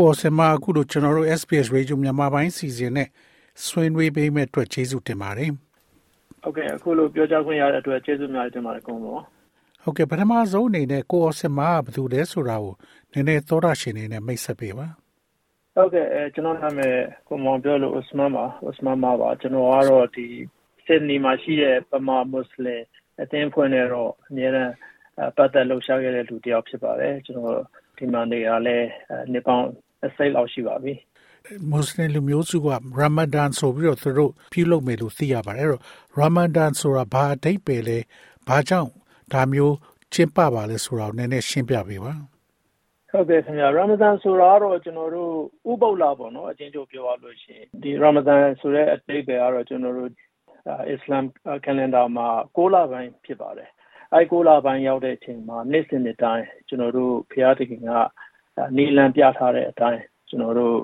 [0.00, 3.08] ကိုစမအခုတို့ကျွန်တော်တို့ SPS Radio မြန်မာပိုင်းစီစဉ်နဲ့
[3.66, 5.50] ဆွေးနွေးပေးမဲ့အတွက်ကျေးဇူးတင်ပါတယ်။
[6.42, 9.18] ဟုတ်ကဲ့အခုလိုပြောကြားခွင့်ရတဲ့အတွက်ကျေးဇူးများတင်ပါတယ်ကွန်ဘော။
[9.82, 12.74] ဟုတ်ကဲ့ပထမဆုံးအနေနဲ့ကိုစမကဘယ်သူလဲဆိုတာကို
[13.12, 14.86] နည်းနည်းသောတာရှင်နေနဲ့မိတ်ဆက်ပေးပါ။
[15.74, 16.94] ဟုတ်ကဲ့အဲကျွန်တော်နာမည်
[17.28, 20.26] ကိုမောင်ပြောလို့ဥစမန်ပါဥစမန်ပါပါကျွန်တော်ကတော့ဒီ
[20.86, 22.82] စစ်နီမှာရှိတဲ့ပမာမွတ်စလင်
[23.20, 24.70] အသင်းဖွင့်နေတော့အများနဲ့
[25.36, 27.62] ပတ်သက်လှုပ်ရှားခဲ့တဲ့လူတစ်ယောက်ဖြစ်ပါတယ်ကျွန်တော်
[27.98, 28.76] ဒီမှာနေရာလဲ
[29.32, 29.68] နေပေါင်း
[30.06, 30.94] အစိတ်လောက်ရှိပါပြီ
[31.70, 35.82] မွတ်စလင်လူမျိုးစုကရာမဒန်ဆိုပြီးတော့သူတို့ပြုလုပ်မယ်လို့သိရပါတယ်အဲ့တော့
[36.18, 37.98] ရာမဒန်ဆိုတာဘာအဓိပ္ပာယ်လဲ
[38.48, 38.90] ဘာကြောင့်
[39.32, 39.74] ဒါမျိုး
[40.14, 42.14] ကျင့်ပပါလဲဆိုတာကိုနည်းနည်းရှင်းပြပေးပါ
[43.10, 45.32] ဟုတ်ကဲ့ခင်ဗျာရာမဒန်ဆိုတာတော့ကျွန်တော်တို့
[45.70, 50.10] ဥပုပ်လာပေါ့နော်အချင်းချုပ်ပြောရလို့ရှိရင်ဒီရာမဒန်ဆိုတဲ့အတိတ်ပဲကတော့ကျွန်တော်တို့
[50.90, 51.26] အစ္စလာမ်
[51.66, 53.70] ကလန်ဒါမှာ6လပိုင်းဖြစ်ပါတယ်
[54.14, 57.90] အဲ6လပိုင်းရောက်တဲ့အချိန်မှာနေ့စဉ်နေ့တိုင်းကျွန်တော်တို့ဖျားတခင်က
[58.76, 60.76] နီလန်ပြထားတဲ့အတိုင်းကျွန်တော်တို့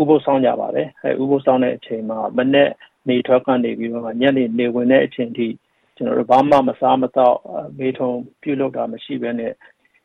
[0.00, 2.68] ဥပုသ်ဆောင်ကြပါတယ်အဲဥပုသ်ဆောင်တဲ့အချိန်မှာမနေ့
[3.08, 5.48] နေထွက်ကနေပြီးတော့ညနေနေဝင်တဲ့အချိန်ထိ
[5.96, 7.36] ကျွန်တော်တို့ဘာမှမစားမတော့
[7.78, 8.10] မေထုံ
[8.42, 9.52] ပြုလုပ်တာမရှိဘဲနဲ့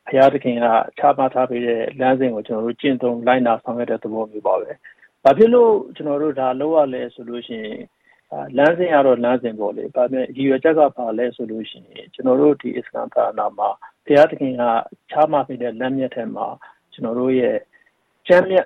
[0.07, 0.65] ဘုရားသခင်က
[0.97, 4.69] ချမှတ်ထားပေးတဲ့လမ်းစဉ်ကိုကျွန်တော်တို့ကျင့်သုံးလိုက်နာဆောင်ရွက်တဲ့သဘောမျိုးပါပဲ။
[5.23, 7.79] ဘာဖြစ်လို့ကျွန်တော်တို့ဒါလုပ်ရလဲဆိုလို့ရှိရင်
[8.57, 13.69] လမ်းစဉ်ကတော့လမ်းစဉ်ပေါ့လေ။ဒါပေမဲ့ရည်ရွယ်ချက်ကပါလဲဆိုလို့ရှိရင်ကျွန်တော်တို့ဒီအစ္စလာမ်ဘာသာမှာ
[14.05, 14.63] ဘုရားသခင်က
[15.11, 16.47] ချမှတ်ပေးတဲ့လမ်းမြတ်ထဲမှာ
[16.97, 17.57] ကျွန်တော်တို့ရဲ့
[18.27, 18.65] ကျမ်းမြတ်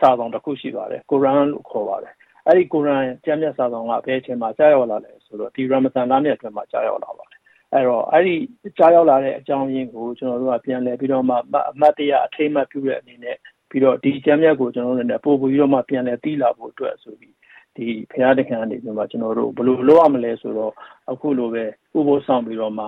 [0.00, 2.14] စာဆောင်တစ်ခုရှိပါတယ်ကုရ်အာန်လို့ခေါ်ပါတယ်
[2.46, 7.38] အဲ့ဒီကုရ်အာန်ကျမ်းမြတ်စာဆောင်ကဘယ်အချိန်မှာကြားရောက်လာလဲဆိုတော့ဒီရမဇန်လမြတ်အတွင်းမှာကြားရောက်လာပါတယ်
[7.72, 8.34] အဲ့တော့အဲ့ဒီ
[8.78, 11.34] ကြားရောက်လာတဲ့အကြောင်းရင်းကိုကျွန်တော်တို့ကပြန်လည်ပြီးတော့မှ
[11.70, 13.36] အမတ်တရအထိမ့်မှတ်ပြုတဲ့အနေနဲ့
[13.70, 17.34] ပြီးတော့ဒီကျမ်းမြတ်ကိုကျွန်တော်တို့လည်းပို့ပြီးတော့မှပြန်လည်သိလာဖို့အတွက်ဆိုပြီး
[17.76, 20.72] ဒီဘုရားတခင်ကနေပြီးတော့ကျွန်တော်တို့ဘယ်လိုလုပ်ရမလဲဆိုတော့
[21.10, 21.64] အခုလိုပဲ
[21.96, 22.86] ဥပုသ်ဆောင်ပြီးတော့မှ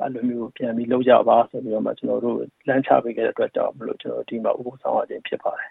[0.00, 2.38] အဲ့လိုမျိုးပြန်ပြီးလုပ်ကြပါဆိုပြီးတော့မှကျွန်တော်တို့
[2.68, 5.70] လမ်းချပေးခဲ့တဲ့အတွက်ကြောင့်မလို့ကျွန်တော်ဒီမှာဥပဆောင်ရခြင်းဖြစ်ပါတယ်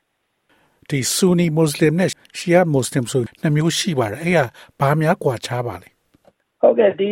[0.90, 4.46] ဒီဆူနီမွတ်စလင်နဲ့ရှီယာမွတ်စလင်ဆိုနှမျိုးရှိပါတယ်အဲ့ဒါ
[4.80, 5.90] ဘာများကွာခြားပါလဲ
[6.62, 7.12] ဟုတ်ကဲ့ဒီ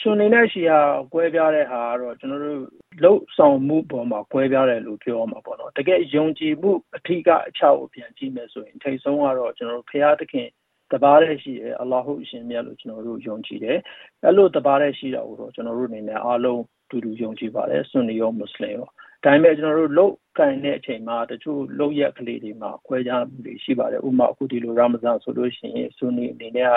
[0.00, 0.78] ဆူနီနဲ့ရှီယာ
[1.12, 2.60] ကွဲပြားတဲ့ဟာကတော့ကျွန်တော်တို့
[3.02, 10.48] လှုပ်ဆောင်မှုပေါ်မှာကွဲပြားတယ်လို့ပြောမှာပေါ့နော်တကယ်ယုံကြည်မှုအထီးကအချောက်ကိုပြန်ကြည့်မယ်ဆိုရင်ထိတ်ဆုံးကတော့ကျွန်တော်တို့ဖရာသခင်
[10.92, 13.78] တပါးတည်းရှိတယ်အလ္လာဟုအရှင်မြတ်လို့ကျွန်တော်တို့ယုံကြည်တယ်
[14.24, 18.86] အဲ့လိုတပါးတည်းရှိတာကိုတော့ကျွန်တော်တို့အနေနဲ့အားလုံးတူတူယုံကြည်ပါတယ်ဆွန်နီရောမွတ်စလင်ရော
[19.24, 26.68] ဒါပေမဲ့ကျွန်တော်တို့လုတ်ကန်တဲ့အချိန်မှာတချို့လုတ်ရက်ကလေးတွေမှာခွဲခြားမှုတွေရှိပါတယ်ဥပမာအခုဒီလိုရာမဇန်ဆိုလို့ရှိရင်ဆွန်နီအနေနဲ့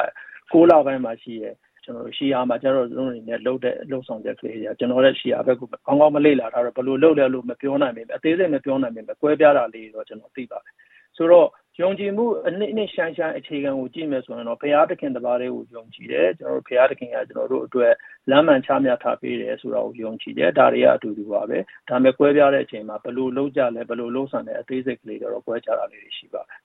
[0.51, 10.73] 6လပိုင်းမှာရှိရဲ့ကျွန်တော်တို့ရှီယာမှာကျတော့ကျွန်တော်အနေနဲ့လှုပ်တဲ့လှုပ်ဆောင်ချက်ကလေးတွေကျွန်တော်လည်းရှီယာဘက်ကကောင်းကောင်းမလေ့လာထားတော့ဘယ်လိုလှုပ်လဲလို့မပြောနိုင်ဘူးအသေးစိတ်မပြောနိုင်ဘူးကွဲပြားတာလေးတော့ကျွန်တော်သိပါတယ်
[11.17, 11.47] ဆိုတော့
[11.81, 17.93] ယုံကြည်မှုအနည်းနဲ့ရှမ်းရှမ်းအခြေခံကိုကြည့်မယ်ဆိုရင်တော့ဘုရားသခင်တပါးလေးကိုယုံကြည်တယ်ကျွန်တော်တို့ဘုရားသခင်ကကျွန်တော်တို့အတွက်
[18.29, 21.57] လမ်းမှန်ချမြထားပေးတယ်ဆိုတာကိုယုံကြည်တယ်ဒါတွေကအတူတူပါပဲ
[21.89, 26.59] ဒါမဲ့ကွဲပြားတဲ့အချိန်မှာဘယ်လိုလုပ်ကြလဲဘယ်လိုလုပ်ဆန်တဲ့အသေးစိတ်ကလေးတော့ကွဲခြားတာလေးတွေရှိပါတယ်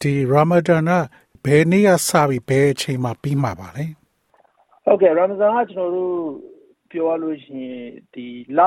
[0.00, 0.90] ဒီရာမဒန်က
[1.44, 3.84] ဘယ်နေ့ကစပြီးဘယ်အချိန်မှာပြီးမှာပါလဲ
[4.84, 6.16] ဟုတ်ကဲ့ရာမဇန်ကကျွန်တော်တို့
[6.90, 8.26] ပြောရလို့ရှိရင်ဒီ
[8.58, 8.60] လ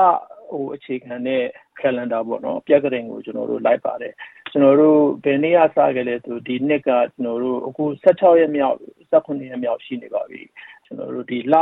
[0.50, 1.44] ဟိုအခြေခံတဲ့
[1.80, 4.14] calendar ပေါ့နော်ပြက်ကရင်ကိုကျွန်တော်တို့လိုက်ပါတယ်
[4.50, 8.76] ကျွန်တော်တို့ဘယ်နေ့ကစခဲ့လဲဆိုဒီနှစ်ကကျွန်တော်တို့အခု16ရက်မြောက်
[9.12, 10.42] 18ရက်မြောက်ရှိနေပါပြီ
[10.84, 11.54] ကျွန်တော်တို့ဒီလ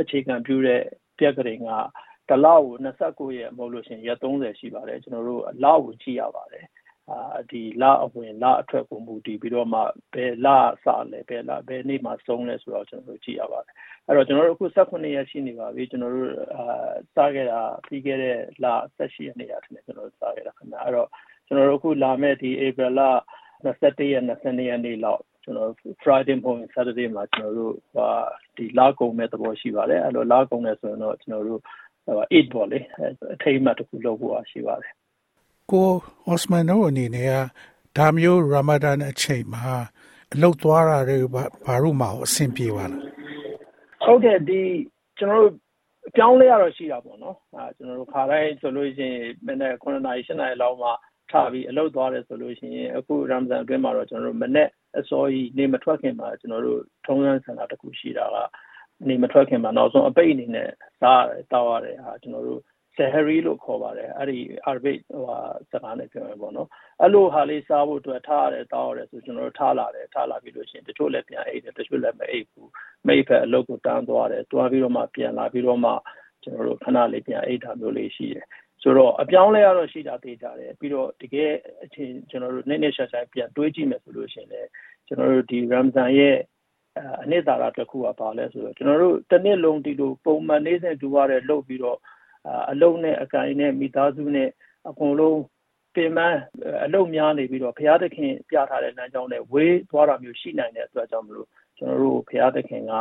[0.00, 0.82] အခြေခံပြုတဲ့
[1.18, 1.70] ပြက်ကရင်က
[2.28, 6.66] တလောက်ကို29ရက်မဟုတ်လို့ရှိရင်ရက်30ရှိပါတယ်ကျွန်တော်တို့လောက်ကိုကြည့်ရပါတယ်
[7.10, 9.80] အာဒီလအဝင်လအထွက်ကိုမူတည်ပြီးတော့မှ
[10.14, 10.46] ဘယ်လ
[10.84, 13.74] စလဲဘယ်လဘယ်နေ့မှဆုံးလဲဆိုတော့ကျွန်တော်တို့ကြည့်ရပါတယ်
[14.06, 16.64] အဲ့တော့ကျွန်တော်တို့အခု18ရက်ရှိနေပါပြီကျွန်တော်တို့အာ
[17.16, 18.66] စခဲ့တာပြီးခဲ့တဲ့လ
[18.98, 21.08] 18ရက်နေ့ရာထင်တယ်ကျွန်တော်တို့စခဲ့တာခင်ဗျာအဲ့တော့
[21.46, 23.02] ကျွန်တော်တို့အခုလာမဲ့ဒီ April လ
[23.64, 25.70] 21ရက်22ရက်နေ့လောက်ကျွန်တော်
[26.02, 28.08] Friday morning Saturday မှာကျွန်တော်တို့ဟာ
[28.56, 31.60] ဒီလာကုန်မဲ့သဘောရှိပါတယ်အဲ့လိုလာကုန်နေဆိုရင်တော့ကျွန်တော်တို့
[32.08, 32.78] 8ပေါ့လေ
[33.34, 34.92] အထိမ်းအမှတ်တစ်ခုလုပ်ဖို့ရှိပါတယ်
[35.70, 35.88] ကို
[36.26, 37.34] အော့စမန်တို့အနေနဲ့က
[37.96, 39.66] ဒါမျိုးရာမာဒန်အချိန်မှာ
[40.32, 41.18] အလုတ်သွားတာတွေ
[41.66, 43.00] ဘာလို့မအောင်အဆင်ပြေပါလား
[44.04, 44.60] ဟုတ်ကဲ့ဒီ
[45.18, 45.54] ကျွန်တော်တို့
[46.16, 50.90] ပြောင်းလဲရတော့ရှိတာပေါ့နော်အဲကျွန်တော်တို့ခါတိုင်းဆိုလို့ရှိရင်မနေ့9နာရီ10နာရီလောက်မှ
[51.30, 54.68] ထပြီးအလုပ်သွားတယ်ဆိုလို့ရှိရင်အခုရမ်ဇန်အတွင်းမှာတော့ကျွန်တော်တို့မနေ့
[54.98, 58.36] အစောကြီးနေမထွက်ခင်မှာကျွန်တော်တို့ထုံးစံဆန္ဒတစ်ခုရှိတာက
[59.08, 60.68] နေမထွက်ခင်မှာနောက်ဆုံးအပိတ်အနေနဲ့
[61.00, 62.62] စားတောက်ရတယ်ဟာကျွန်တော်တို့
[62.96, 64.38] Sahari လို့ခေါ်ပါတယ်အဲ့ဒီ
[64.70, 65.38] Arabic ဟိုဟာ
[65.70, 66.68] စကားနဲ့ပြောရင်ပေါ့နော်
[67.00, 72.70] အဲ့လိုဟာလေးစားဖို့အတွက်ထားရတယ်တောက်ရတယ်ဆိုကျွန်တော်တို့ထားလာတယ်ထားလာပြီးလို့ရှိရင်တချို့လည်းပြန်အိတ်တယ်တချို့လည်းမအိတ်ဘူး
[73.06, 75.92] မိတ်ဖက်အလုပ်ကိုတန်းသွားတယ်တွားပြီးတော့မှပြန်လာပြီးတော့မှ
[76.42, 78.46] ကျွန်တော်တို့ခဏလေးပြန်အိတ်တာမျိုးလေးရှိတယ်
[78.86, 81.52] ဆိုတော့အပြောင်းလဲရတော့ရှိတာသိကြတယ်ပြီးတော့တကယ်
[81.84, 84.68] အချင်းကျွန်တော်တို့နေ့နေ့ဆက်ဆက်ပြန်တွေးကြည့်မယ်ဆိုလို့ရှိရင်လည်း
[85.06, 86.36] ကျွန်တော်တို့ဒီ Ramzan ရဲ့
[87.22, 91.98] အနှစ်သာရတစ်ခုကပါလဲဆိုတော့ကျွန်တော်တို့တစ်နှစ်လုံးဒီလိုပုံမှန်နေစဉ်တူရတဲ့လုပ်ပြီးတော့
[92.70, 94.48] အလုံးနဲ့အကိုင်နဲ့မိသားစုနဲ့
[94.88, 95.40] အကုန်လုံး
[95.94, 96.18] ပင်မ
[96.84, 101.48] အလုံးများနေပြီးတော့ဘုရားသခင်ပြထားတဲ့လမ်းကြောင်းနဲ့ဝေးသွားတာမျိုးရှိနိုင်တဲ့အတွက်ကြောင့်မလို့
[101.78, 102.92] ကျွန်တော်တို့ဘုရားသခင်က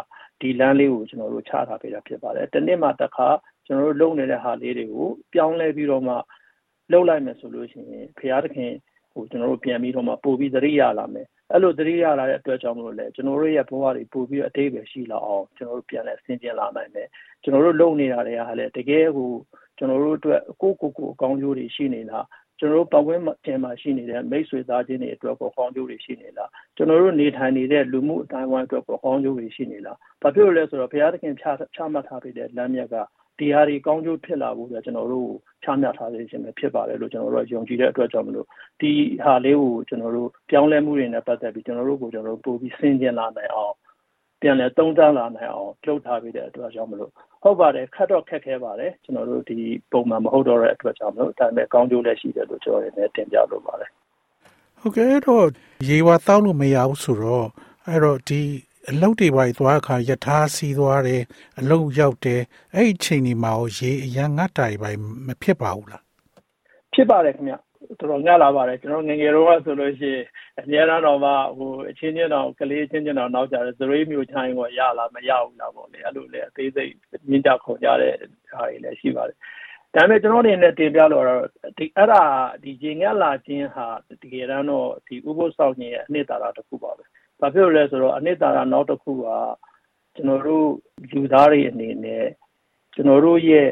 [0.42, 3.28] ဒီလမ်းလေးကိုကျွန်တော်တို့ချထားပေးတာဖြစ်ပါတယ်။တနေ့မှတစ်ခါ
[3.66, 6.16] ကျွန်တော်တို့လုပ်နေတဲ့ဟာလေးတွေကိုပြောင်းလဲပြီးတော့မှ
[6.92, 8.72] လုပ်လိုက်မယ်ဆိုလို့ရှိရင်ဘုရားသခင်
[9.14, 17.08] ဟိုကျွန်တော်တို့ပြန်ပြီးတော့မှပို့ပြီးသတိရလာမယ်အဲ့လိုသတိရလာတဲ့အတွက်ကြောင့်မလို့လဲကျွန်တော်တို့ရဲ့ဘဝတွေပို့ပြီးအသေးပဲရှိလာအောင်ကျွန်တော်တို့ပြန်လဲဆင်ကျင်လာနိုင်တယ်
[17.44, 19.32] ကျွန်တော်တို့လုပ်နေတာတွေကလည်းတကယ်ကို
[19.78, 22.20] ကျွန်တော်တို့အတွက်ကိုကိုကိုအကောင်းကျိုးတွေရှိနေတာ
[22.60, 32.96] ကျွန်တော်တို့ပတ်ဝန်းကျင်မှာရှိနေတဲ့မိတ်ဆွေသားချင်းတွေအတွက်ကိုကောင်းကျိုးတွေရှိနေလားကျွန်တော်တို့နေထိုင်နေတဲ့လူမှုအတိုင်းအဝိုင်းအတွက်ကိုကောင်းကျိုးတွေရှိနေလားဘာဖြစ်လို့လဲဆိုတော့ဘုရားသခင်ဖြာချမှတ်ထားပေးတဲ့လမ်းမြတ်က
[33.40, 35.30] ဒီဟာတွေကောင်းကျိုးဖြစ်လာဖို့ဆိုကျွန်တော်တို့
[35.64, 38.48] ချမ်းသာထားစေခြင်းပဲဖြစ်ပါတယ်လို့ကျွန်တော်တို့ယုံကြည်တဲ့အတွက်ကြောင့်မလို့
[38.82, 38.92] ဒီ
[39.26, 43.74] ဟာလေးကိုကျွန်တော်တို့ပြောင်းလဲမှုတွေနဲ့ပတ်သက်ပြီးကျွန်တော်တို့ကိုကျွန်တော်တို့ပို့ပြီးစဉ်းကျင်လာနိုင်အောင်
[44.42, 47.12] ပြန်လဲသုံးသပ်လာနိုင်အောင်လုပ်ထားပေးတဲ့အတွက်ကြောင့်မလို့
[47.44, 49.58] ဟုတ်ပါတယ်ခက်တော့ခက်ခဲပါတယ်ကျွန်တော်တို့ဒီ
[49.92, 53.90] ပုံမှန်မဟုတ်တော့တဲ့အတွက်ကြောင့်မလို့ဒါပေမဲ့ကောင်းကျိုးလည်းရှိတယ်လို့ကျွန်တော်လည်းတင်ပြလိုပါတယ်
[54.80, 55.46] ဟုတ်ကဲ့တော့
[55.90, 57.48] ရေဝါတောက်လို့မရဘူးဆိုတော့
[57.88, 58.42] အဲ့တော့ဒီ
[58.92, 61.24] အလုတ်တွေပါသွားခါယထာစီးသွားတယ်
[61.60, 62.42] အလုတ်ရောက်တယ်
[62.76, 64.90] အဲ့ဒီချိန်ဒီမှာရေအရန်ငတ်တာတွေပါ
[65.28, 66.04] မဖြစ်ပါဘူးလား
[66.94, 70.24] ဖြစ်ပါတယ်ခင်ဗျတော်တော်ငတ်လာပါတယ်ကျွန်တော်ငငယ်တော့ဆိုလို့ရှိရင်
[70.60, 76.92] အများအားတော့မှဟိုအချင်းချင်းတော့ကလေးချင်းချင်းတော့နောက်ကြတယ်သရေမျိုးချိုင်းကိုရလာမရဘူးလားပေါ့လေအဲ့လိုလေအသေးစိတ်
[77.30, 78.14] မြင့်ကြခုန်ကြတဲ့
[78.52, 79.38] ဟာတွေလည်းရှိပါတယ်
[79.96, 81.42] ဒါပေမဲ့ကျွန်တော်အနေနဲ့တင်ပြလို့တော့
[81.78, 82.22] ဒီအဲ့ဒါ
[82.64, 83.86] ဒီဂျင်ငတ်လာခြင်းဟာ
[84.22, 87.06] တကယ်တော့ဒီဥပုသ်ဆောင်ခြင်းရဲ့အနှစ်သာရတစ်ခုပါပဲ။
[87.40, 89.26] ဘာဖြစ်လို့လဲဆိုတော့အနှစ်သာရနောက်တစ်ခုက
[90.16, 90.68] ကျွန်တော်တို့
[91.12, 92.26] လူသားတွေအနေနဲ့
[92.94, 93.70] ကျွန်တော်တို့ရဲ့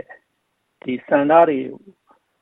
[0.83, 1.59] ဒီစံသားတွေ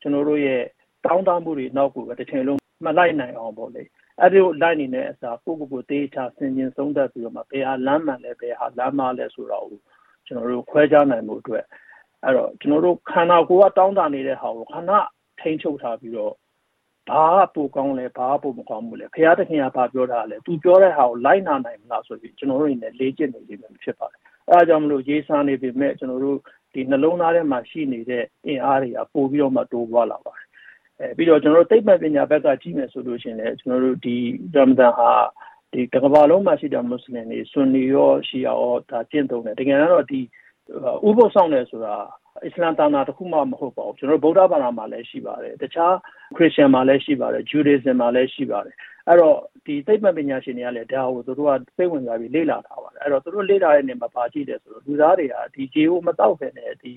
[0.01, 0.61] ကျွန်တော်တို့ရဲ့
[1.05, 3.83] တောင်းတမှုတွေနောက်ကိုပဲတစ်ချိန်လုံးမလိုက်နိုင်အောင်ပေါ့လေ
[4.19, 9.65] အဲ့ဒီလိုက်နေတဲ့အစားကိုကိုကိုတေးချဆင်ခြင်ဆုံးသက်ပြီးတော့မှဘယ်ဟာလမ်းမှန်လဲဘယ်ဟာလမ်းမလဲဆိုတော့
[10.25, 11.65] ကျွန်တော်တို့ခွဲခြားနိုင်မှုအတွက်
[12.23, 14.91] အဲ့တော့ကျွန်တော်တို့ခန္ဓာကိုယ်ကတောင်းတနေတဲ့ဟာကိုခဏ
[15.39, 16.33] ထိန်းချုပ်ထားပြီးတော့
[17.09, 24.19] ဘာပိုကောင်းလဲဘာပိုမကောင်းဘူးလဲဖရာသခင်ကဘာပြောတာလဲသူပြောတဲ့ဟာကိုလိုက်နာနိုင်မလားဆိုပြီးကျွန်တော်တို့နေလေ့ကျင့်နေလိမ့်မယ်ဖြစ်ပါတယ်
[24.49, 26.37] အဲဒါကြောင့်မလို့ရေးစားနေပြီမဲ့ကျွန်တော်တို့
[26.73, 30.47] ဒီနှလုံးသားထဲမှာရှိနေတဲ့အင်အားတွေကပို့ပြီးတော့မှတိုးပွားလာပါတယ်
[30.99, 34.15] အဲပြီးတော့ကျွန်တော်တို့သိပ္ပံပညာဘက်ကကြည့်မယ်ဆိုလို့ရှိရင်လည်းကျွန်တော်တို့ဒီ
[34.55, 35.11] ရမဒန်ဟာ
[35.73, 40.19] ဒီတကမ္ဘာလုံးမှာရှိတဲ့မွတ်စလင်တွေဆွန်နီရောရှီယာရောဒါကျင့်သုံးတယ်တကယ်တော့ဒီ
[41.07, 41.95] ဥပုသ်ဆောင်တယ်ဆိုတာ
[42.45, 45.93] အစ္စလမ်သာနာတစ်ခုမှမဟုတ်ပါဘူးကျွန်တော်ဗုဒ္ဓဘာသာမှာလည်းရှိပါတယ်တခြား
[46.37, 48.75] ခရစ်ယာန်မှာလည်းရှိပါတယ်ဂျူဒိဇမ်မှာလည်းရှိပါတယ်
[49.07, 56.93] အဲ့တော့ဒီသိပ္ပံပညာရှင်တွေကလည်းဒါကိုသူတို့ကစိတ်ဝင်စားပြီးလေ့လာထားပါတယ်အဲ့တော့သူတို့လေ့လာတဲ့နေမှာပါကြည့်တယ်ဆိုတော့လူသားတွေကဒီဂျေကိုမတောက်ခင်နဲ့ဒီ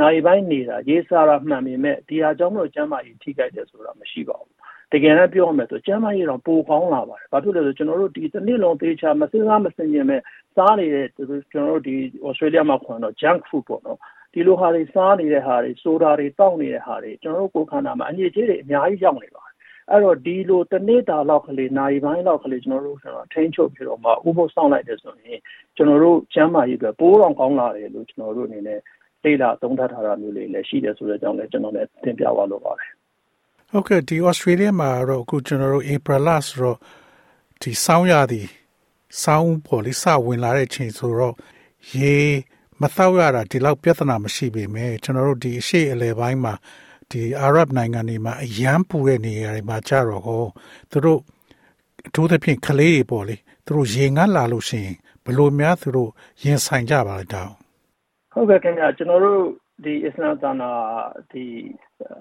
[0.00, 4.56] နိုင်ပိုင်းနေတာရေးစားတာမှန်ပေမဲ့ဒီဟာကြောင့်မလို့ကျမ်းမာရေးထိခိုက်တယ်ဆိုတာမရှိပါဘူး
[4.92, 10.20] တကယ်တမ်းပြောမယ်ဆိုကျမ်းမာရေးတော့ပိုကောင်းလာပါတယ်။ဘာဖြစ်လို့လဲဆိုကျွန်တော်တို့ဒီတစ်နှစ်လုံးသေးချာမစင်းစားမစင်ကျင်မဲ့
[10.56, 11.94] စားနေတဲ့ကျွန်တော်တို့ဒီ
[12.26, 13.98] Australia မှာခွန်တော့ junk food ပေါ့နော်
[14.36, 19.54] ဒီလိုဟာတွေစားနေတဲ့ဟာတွေဆိုတာတွေတောက်နေတဲ့ဟာတွေကျွန်တော်တို့ကိုယ်ခန္ဓာမှာအညစ်အကြေးတွေအများကြီးရောက်နေပါတယ်
[19.90, 25.38] အဲ့တော့ဒီလိုတနေ့တာလောက်ကလေးနိုင်ပိုင်းလောက်ကလေးကျွန်တော်တို့ကျွန်တော်ထိန်းချုပ်ပြီးတော့မှဥပုသ်ဆောင်လိုက်တယ်ဆိုရင်
[25.76, 28.80] ကျွန်တော်တို့ကျမ်းမာရေးအတွက်ပိုးတော်ကောင်းလာတယ်လို့ကျွန်တော်တို့အနေနဲ့
[29.24, 32.90] လေ့လာသုံးသပ်ထားတာမျိုးလေးလည်းရှိတယ်ဆိုတဲ့အကြောင်းလည်းကျွန်တော်လည်းသင်ပြပါလိုပါတယ်
[33.70, 36.78] ဟုတ်ကဲ့ဒီ Australia မှာတော့အခုကျွန်တော်တို့ April last တော့
[37.62, 38.46] ဒီဆောင်းရသည်
[39.22, 41.34] ဆောင်းပေါ်လေးစဝင်လာတဲ့ချိန်ဆိုတော့
[41.98, 42.16] ရေ
[42.80, 46.54] မတော့ရတာဒီလောက်ပြဿနာမရှိပေမဲ့ကျွန်တော်တို့ဒီအရှိအလဲပိုင်းမှာ
[47.10, 50.44] ဒီအာရပ်နိုင်ငံတွေမှာအရန်ပူတဲ့နေရာတွေမှာကြတော့ဟော
[50.90, 51.20] သူတို့
[52.06, 56.10] အထူးသဖြင့်ကလေးတွေပေါ့လေသူတို့ရေငတ်လာလို့ရှိရင်ဘလို့များသူတို့
[56.42, 57.54] ရင်ဆိုင်ကြပါလဲတောင်း
[58.32, 59.40] ဟုတ်ကဲ့ခင်ဗျာကျွန်တော်တို့
[59.84, 60.70] ဒီအစ္စလာမ်သာနာ
[61.30, 61.44] ဒီ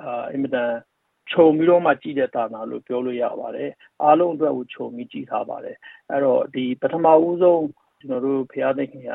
[0.03, 0.71] အာအင်မတန်
[1.31, 3.69] ခြုံပြီးတော့မှကြည့်တဲ့သာနာလို့ပြောလို့ရပါတယ်
[4.03, 5.77] အားလုံးအတွက်ကိုခြုံပြီးကြည့်ထားပါတယ်
[6.11, 7.63] အဲ့တော့ဒီပထမဦးဆုံး
[8.07, 9.11] ကျွန်တော်တို့ဖျားသိခင်က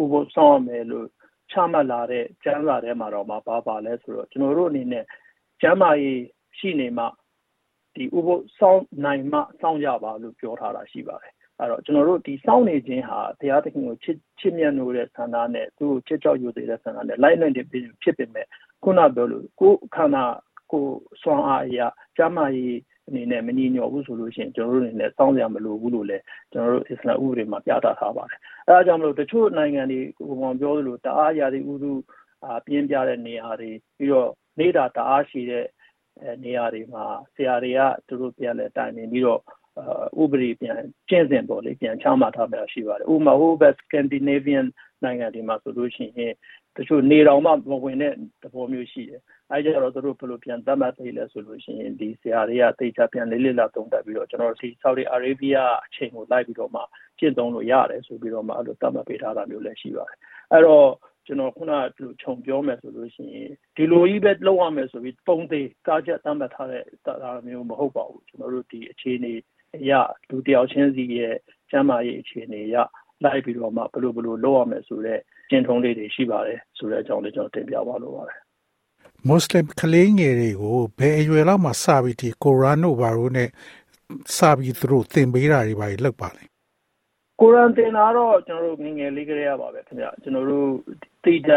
[0.00, 1.06] ဥပုသ်ဆောင်ရမယ်လို့
[1.50, 5.04] ချမှတ်လာတဲ့ကျမ်းစာထဲမှာတော့မပါပါလဲဆိုတော့ကျွန်တော်တို့အနေနဲ့
[5.62, 6.20] ကျမ်းမာရေး
[6.58, 7.04] ရှိနေမှ
[7.94, 17.66] ဒီဥပုသ်ဆောင်နိုင်မှစောင့်ကြပါလို့ပြောထားတာရှိပါတယ်အဲ့တော့ကျွန်တော်တို့ဒီစောင့်နေခြင်းဟာတရားသခင်ကိုချစ်ချစ်မြတ်လို့တဲ့ဆန္ဒနဲ့သူ့ကိုချစ်ကြောက်ယူတဲ့ဆန္ဒနဲ့လိုက်နိုင်တဲ့
[18.02, 18.46] ဖြစ်ပေမဲ့
[18.82, 20.24] ခုနပြောလို့ကိုယ်ခန္ဓာ
[20.72, 20.84] ကို
[21.22, 26.22] စွမ်းအားအရာကျမ်းမာရေး အနေနဲ့မညီညွတ်ဘူးဆိုလို့ရှိရင်ကျွန်တော်တို့အနေနဲ့စောင့်ရမလို့ဘူးလို့လည်း
[26.52, 31.92] ကျွန်တော်တို့အစ္စလာမ်ဥပဒေမှာပြသထားပါတယ်အဲဒါကြောင့်မလို့တချို့နိုင်ငံတွေဟိုကောင်ပြောသလိုတအားရာသီဥတု
[32.66, 35.66] ပြင်းပြတဲ့နေရာတွေပြီးတော့နေတာတအားရှိတဲ့
[36.44, 39.40] နေရာတွေမှာဆရာတွေကသူတို့ပြန်လဲတိုင်နေပြီးတော့
[40.22, 44.66] ဥပဒေပြန်ကျင့်စဉ်ပေါ့လေပြန်ချမှတ်ထားပြရှိပါတယ်ဥပမာဟိုဘက် Scandinavian
[45.04, 46.32] နိုင်ငံတွေမှာဆိုလို့ရှိရင်
[46.76, 49.20] တချို့နေတော်မှမဝင်တဲ့သဘောမျိုးရှိတယ်
[49.50, 56.82] အဲကြတော့သူတို့ဘယ်လိုပြန်သတ်မှတ်သိလဲဆိုလို့ရှိရင်ဒီဆရာတွေကသိချပြန်လေးလေးလာသုံးသပ်ပြီးတော့ကျွန်တော်တို့ဒီ Saudi Arabia အချိန်ကိုလိုက်ပြီးတော့မှ
[57.18, 60.18] ကျင့်သုံးလို့ရတယ်ဆိုပြီးတော့မှအဲ့လိုသတ်မှတ်ပေးထားတာမျိုးလည်းရှိပါတယ်
[60.52, 60.88] အဲ့တော့
[61.26, 61.80] ကျွန်တော်ခုနက
[62.22, 69.32] ခြုံပြောမယ်ဆိုလို့ရှိရင်ဒီလိုကြီးပဲလောက်ရမယ်ဆိုပြီးပုံသေးကားချက်သတ်မှတ်ထားတဲ့တာမျိုးမဟုတ်ပါဘူးကျွန်တော်တို့ဒီအခြေအနေ
[69.76, 69.92] အရ
[70.30, 71.36] လူတယောက်ချင်းစီရဲ့
[71.70, 72.76] ကျန်းမာရေးအခြေအနေအရ
[73.24, 78.38] လိုက်ပြီးတော့မှဘယ်လိုဘယ်လိုလုပ်ရမယ်ဆိုတော့ ကျင့်ထုံးလေးတွေရှိပါတယ်ဆိုတဲ့အကြောင်းလေးကျွန်တော်တင်ပြပါလိုပါတယ်
[79.26, 83.48] မွတ်စလင်ကလေးငယ်တွေကိုဘယ်အရွယ်လောက်မှစပြီးဒီကိုရန်တို့ဘာလို့နဲ့
[84.36, 86.44] စပြီးသူတို့သင်ပေးတာတွေပါလောက်ပါလဲ
[87.40, 90.68] ကိုရန်သင်တာတော့ကျွန်တော်တို့ငငယ်လေးကလေးရပါပဲခင်ဗျကျွန်တော်တို့
[91.24, 91.52] တိကျ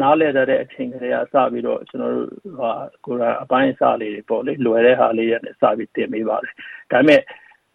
[0.00, 2.28] နားလည်တဲ့အချိန်ကလေးကစပြီးတော့ကျွန်တော်တို့
[2.60, 2.72] ဟာ
[3.04, 6.54] ကိုရန်အပိုင်းအစလေးတွေပေါ့လေလွယ်တဲ့ဟာလေးနဲ့စပြီးသင်ပေးပါတယ်
[6.90, 7.20] ဒါပေမဲ့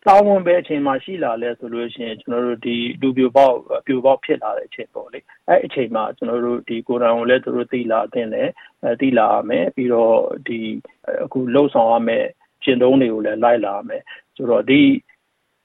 [0.08, 8.50] တောင်းဝန်ပဲအချိန်မှရှိလာလဲဆိုလို့ရှိရင်ကျွန်တော်တို့ဒီလူပြိုပေါက်ပြိုပေါက်ဖြစ်လာတဲ့အချိန်ပေါ့လေအဲ့အချိန်မှာကျွန်တော်တို့ဒီကိုယ်တိုင်ကိုလည်းသူတို့သိလာတဲ့တယ်
[8.84, 10.16] အဲသိလာရမယ်ပြီးတော့
[10.48, 10.60] ဒီ
[11.24, 12.26] အခုလှုပ်ဆောင်ရမယ်
[12.64, 14.02] ကျင့်သုံးတွေကိုလည်းလိုက်လာရမယ်
[14.36, 14.82] ဆိုတော့ဒီ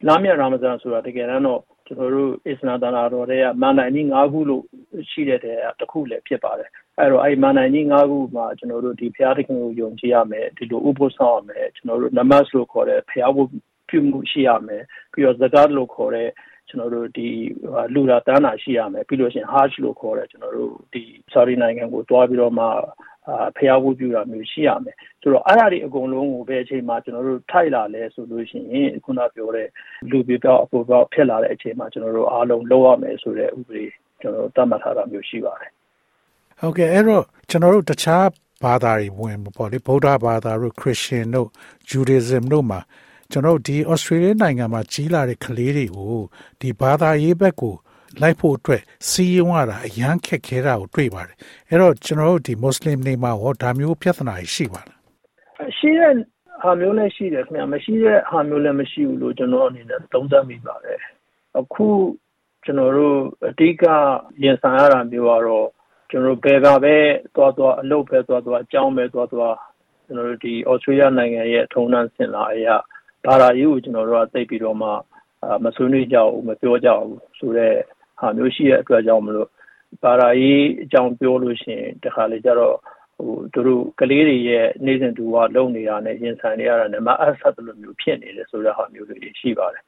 [0.07, 4.65] လာမြရာမဇန်ဆိုတာတကယ်တော့ကျွန်တော်တို့အစ္စလာမ်သာနာတော်တွေကမန်နိုင်ကြီး၅ခုလို့
[5.11, 13.49] ရှိတဲ့တဲ့တခုလည်းဖြစ်ပါတယ်အဲ့တော့အဲ့မန်နိုင်ကြီး၅ခုမှာကျွန်တော်တို့ဒီဘုရားသခင်ကိုယုံကြည်ရမယ်ဒီလိုဥပုသ်ဆောင်ရမယ်ကျွန်တော်တို့နမတ်လို့ခေါ်တဲ့ဘုရားဝတ်
[13.91, 14.83] ပြုမှုရှိရမယ်
[15.13, 16.29] ပြီးတော့ဇကာတ်လို့ခေါ်တဲ့
[16.69, 17.29] ကျွန်တော်တို့ဒီ
[17.95, 22.67] လူလာတန်းတာရှိရမယ်ပြီးလို့ရှိရင် hajj လို့ခေါ်တဲ့ကျွန်တော်တို့ဒီ sorry နိုင်ငံကိုတွားပြီးတော့မှ
[23.29, 29.69] အာဖျားဝုပြုတာမျိုးရှိရမယ်ဆိုတော့အဲ့ဒါတွေအကုန်လုံးကိုပဲအချိန်မှာကျွန်တော်တို့ထိုက်လာလဲဆိုလို့ရှိရင်ခုနပြောတဲ့
[30.11, 33.85] လူပြပြောက်အပေါ်ပြောက်ဖြစ်လာတဲ့အချိန်မှာကျွန်တော်တို့အားလုံးလုပ်ရမယ်ဆိုတဲ့ဥပဒေ
[34.21, 35.71] ကျွန်တော်တို့သတ်မှတ်ထားတာမျိုးရှိပါတယ်
[36.61, 38.27] ဟုတ်ကဲ့အဲ့တော့ကျွန်တော်တို့တခြား
[38.65, 41.49] ဘာသာတွေဝင်ပေါ့လေဗုဒ္ဓဘာသာတို့ခရစ်ယာန်တို့
[41.89, 42.81] ဂျူဒိဇမ်တို့မှာ
[43.33, 46.21] ကျွန်တော်ဒီဩစတြေးလျနိုင်ငံမှာကြီးလာတဲ့ကလေးတွေကို
[46.61, 47.75] ဒီဘာသာရေးဘက်ကို
[48.21, 51.37] လိုက်ဖို့အတွက်စီးရုံးရတာအရန်ခက်ခဲတာကိုတွေ့ပါတယ်
[51.69, 54.99] အဲ့တော့ကျွန်တော်တို့ဒီမွတ်စလင်တွေမှာဟောဒါမျိုးပြဿနာရှိပါလား
[55.79, 56.13] ရှိတဲ့
[56.63, 60.99] ဟာမျိုးလည်းရှိတယ်ခင်ဗျာမရှိတဲ့ဟာမျိုးလည်းမရှိဘူးလို့ကျွန်တော်အနေနဲ့သုံးသပ်မိပါတယ်
[61.59, 61.87] အခု
[62.65, 63.17] ကျွန်တော်တို့
[63.49, 63.85] အဓိက
[64.43, 65.69] ရင်ဆိုင်ရတာမျိုးကတော့
[66.11, 66.97] ကျွန်တော်ဘယ်ကပဲ
[67.35, 69.57] သွားသွားအလုပ်ပဲသွားသွားအကြောင်းပဲသွားသွား
[70.05, 72.77] ကျွန်တော်တို့ဒီဩစတြေးလျနိုင်ငံရဲ့ထုံးတမ်းစင်လာအရာ
[73.27, 74.89] ဘာသာရေးကိုကျွန်တော်တို့ကသိပြီးတော့မှ
[75.65, 77.77] မဆွေးနွေးကြဘူးမပြောကြဘူးဆိုတော့
[78.21, 79.49] ဟာမျိုးရှိတဲ့အတွက်ကြောင့်မလို့
[80.05, 82.77] ဘာသာရေးအကြောင်းပြောလို့ရှိရင်တခါလေကျတော့
[83.17, 89.85] ဟိုသူတို့ကလေးတွေရဲ့နေစဉ်တူကလုံနေတာနဲ့ရင်ဆိုင်နေရတာနဲ့မအဆက်လိုမျိုးဖြစ်နေတယ်ဆိုတဲ့ဟာမျိုးတွေရှိပါတယ်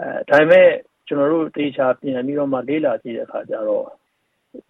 [0.00, 0.68] အဲဒါပေမဲ့
[1.06, 3.86] ကျွန်တော်တို့တေချာပြန်ပြီးတော့မှလေ့လာကြည့်တဲ့အခါကျတော့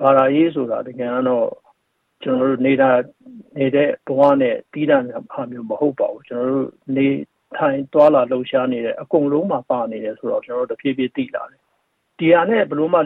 [0.02, 1.48] ဘာသာရေးဆိုတာတကယ်တော့
[2.22, 2.90] ကျွန်တော်တို့နေတာ
[3.58, 4.98] နေတဲ့ဘဝနဲ့တီးတာ
[5.32, 7.06] ဟာမျိုးမဟုတ်ပါဘူးကျွန်တော်တို့နေ
[7.58, 11.60] ထိုင်သွားလာလှုပ်ရှားနေတဲ့အကုန်လုံးမှာပါနေတယ်ဆိုတော့ကျွန်တော်တို့တဖြည်းဖြည်းသိလာတယ်
[12.18, 12.98] ဒီဟာနဲ့ဘယ်လိုမှ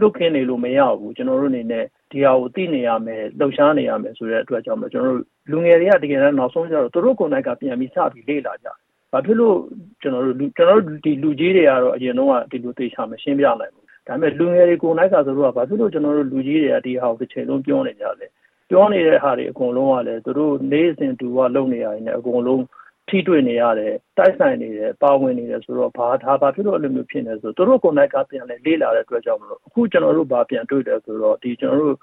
[0.00, 8.68] လွတ်ခင်းနေလို့မရဘူးကျွန်တော်တို့အနေနဲ့ဒီဟာကိုသိနေရမယ်လှုပ်ရှားနေရမယ်ဆိုတဲ့အတွက်ကြောင့်ကျွန်တော်တို့လူငယ်တွေကတကယ်တော့နောက်ဆုံးကျတော့သူတို့ကိုယ်တိုင်ကပြန်ပြီးစပြီးလေ့လာကြ
[9.12, 9.56] ဘာဖြစ်လို့
[10.02, 18.26] ကျွန်တော်တို့ကျွန်တော်တို့ဒီလူကြီးတွေကတော့အရင်တော့ဒီလိုသိချာမရှင်းပြနိုင်ဘူးဒါပေမဲ့လူငယ်တွေကိုယ်တိုင်ကဆိုတော့ဘာဖြစ်လို့ကျွန်တော်တို့လူကြီးတွေကဒီဟာကိုတစ်ချိန်လုံးပြောနေကြလဲ
[18.70, 22.62] ပြောနေတဲ့ဟာတွေအကုန်လုံးကလည်းသူတို့နေ့စဉ်တူကလုပ်နေရတယ်အကုန်လုံး
[23.08, 31.96] ထိတွေ့နေရတယ်တိုက်ဆိုင်နေတယ်ပါဝင်နေတယ်ဆိုတော့ဘာသာဘာဖြစ်လို့အဲ့လိုမျိုးဖြစ်နေဆိုတော့တို့ကိုနိုင်ကပြန်လဲလေးလာတဲ့အတွက်ကြောင့်မလို့အခုကျွန်တော်တို့ဘာပြန်တွေ့တယ်ဆိုတော့ဒီကျွန်တော်တို့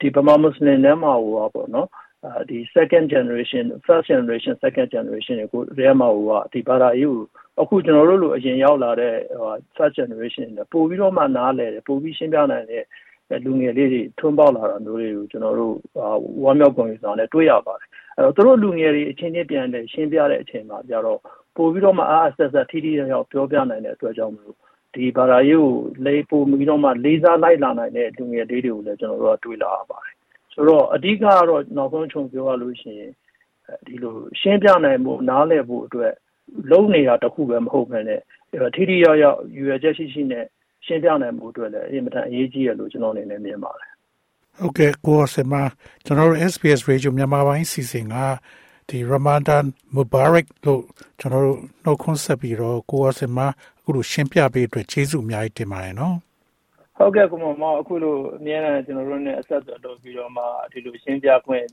[0.00, 1.88] ဒီဗမာမွတ်စလင်နဲ့မှာဟိုပါပေါ့နော်
[2.48, 7.24] ဒီ second generation first generation second generation ကိုရဲမှာဟိုကဒီဘာသာရေးကို
[7.60, 12.84] အခုကျွန်တော်တို့လိုအရင်ရောက်လာတဲ့ဟို first generation နဲ့ပို့ပြီးတော့မှနားလဲတယ်ပို့ပြီးရှင်းပြနိုင်တဲ့
[13.44, 15.74] လူငယ်လေးတွေထွန်းပေါက်လာတာမျိုးတွေကိုကျွန်တော်တို့
[16.42, 21.18] ဝမ်းမြောက်ကုန်ရဆောင်နဲ့တွေ့ရပါတယ်အဲ့တော့သူတို့လူငယ်တွေအချင်းချင်းပြန်လဲရှင်းပြတဲ့အချိန်မှာကြတော့
[21.56, 24.56] ပို့ပြီးတော့မှအားအဆက်ဆက်ထိထိရောက်ပြောပြနိုင်တဲ့အတွက်ကြောင့်မလို့
[24.94, 25.74] ဒီဘာသာရေးကို
[26.06, 30.14] လေးပို့ပြီးတော့မှလေးစားလိုက်လာနိုင်တဲ့လူငယ်လေးတွေကိုလည်းကျွန်တော်တို့ကတွေ့လာရပါတယ်
[30.52, 33.12] ဆိုတော့အဓိကကတော့နောက်ဆုံးခြုံပြောရလို့ရှိရင်
[33.86, 36.12] ဒီလိုရှင်းပြနိုင်မှုနားလည်ဖို့အတွက်
[36.70, 38.20] လုံးနေတာတခုပဲမဟုတ်ဘဲနဲ့
[38.74, 40.44] ထိထိရောက်ရောက်ယူရချက်ရှိရှိနဲ့
[40.86, 43.90] ရှင်းပြနိုင်မှုအတွက်လည်းအင်မတန်အရေးကြီးရလို့ကျွန်တော်အနေနဲ့မြင်ပါတယ်
[44.58, 45.54] ဟုတ်ကဲ့ကိုစမ
[46.04, 48.16] ကျွန်တော်တို့ SBS Radio မြန်မာပိုင်းစီစဉ်က
[48.88, 50.82] ဒီ Ramadan Mubarak လို့
[51.20, 53.50] ကျွန်တော်တို့နှုတ်ခွန်းဆက်ပြီးတော့ကိုစမအ
[53.82, 56.16] ခုလိုရှင်းပြပေးအတွက်ကျေးဇူးအများကြီးတင်ပါတယ်နော်
[56.96, 61.66] ဟုတ်ကဲ့ကိုမမအခုလိုအများနဲ့ကျွန်တော်တို့ ਨੇ အဆက်အသွယ်လုပ်ပြီးတော့မှဒီလိုရှင်းပြခွင့်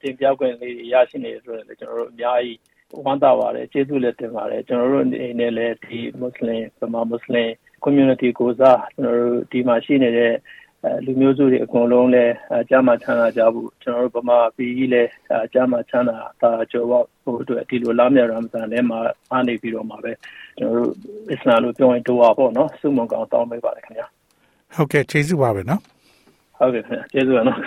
[0.00, 2.58] တင်ပြခွင့်လေးရရှိနေဆိုတော့ကျွန်တော်တို့အများကြီး
[3.04, 7.50] ဝမ်းသာပါတယ်ကျေးဇူးလည်းတင်ပါတယ်ကျွန်တော်တို့အနေနဲ့လည်းဒီမွတ်စလင်ဗမာမွတ်စလင်
[7.84, 10.32] community ကိုစားကျွန်တော်တို့ဒီမှာရှိနေတဲ့
[10.84, 12.32] အဲလူမျိုးစုတွေအကုန်လုံးလည်း
[12.70, 15.10] ကြားမှချမ်းသာကြဖို့ကျွန်တော်တို့ဗမာပြည်ကြီးလည်း
[15.52, 18.98] ကြားမှချမ်းသာတာကြောပေါ့ဟိုအတွက်ဒီလိုလာမြရမ်ဇန်ထဲမှာ
[19.30, 20.12] အားနေပြီးတော့မှာပဲ
[20.58, 20.92] ကျွန်တော်တို့
[21.30, 24.06] အစ္စလာမ်လို့ပြောရင်ဒိုဝါပေါ့နော်စုမုံကောင်တောင်းပေးပါတယ်ခင်ဗျာ
[24.74, 25.80] ဟုတ်ကဲ့ကျေးဇူးပါပဲနော်
[26.58, 27.58] ဟုတ်ကဲ့ခင်ဗျာကျေးဇူးပါနော်